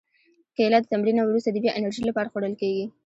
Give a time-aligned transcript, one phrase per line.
[0.55, 2.85] کېله د تمرین نه وروسته د بیا انرژي لپاره خوړل کېږي.